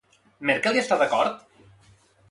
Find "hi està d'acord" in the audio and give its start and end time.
0.79-1.47